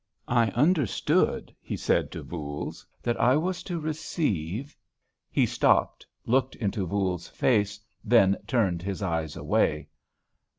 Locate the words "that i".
3.03-3.37